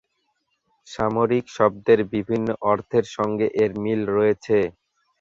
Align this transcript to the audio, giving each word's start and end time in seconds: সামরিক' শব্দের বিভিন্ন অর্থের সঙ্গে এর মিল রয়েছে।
সামরিক' 0.87 1.53
শব্দের 1.57 1.99
বিভিন্ন 2.13 2.47
অর্থের 2.71 3.05
সঙ্গে 3.15 3.47
এর 3.63 3.71
মিল 3.83 4.01
রয়েছে। 4.09 4.57